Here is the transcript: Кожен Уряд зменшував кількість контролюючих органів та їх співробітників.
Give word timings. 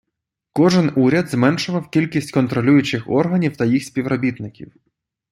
Кожен 0.53 0.91
Уряд 0.95 1.27
зменшував 1.31 1.89
кількість 1.89 2.31
контролюючих 2.31 3.09
органів 3.09 3.57
та 3.57 3.65
їх 3.65 3.85
співробітників. 3.85 4.71